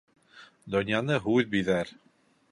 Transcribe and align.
Донъяны 0.75 1.19
һүҙ 1.25 1.51
биҙәр. 1.51 1.93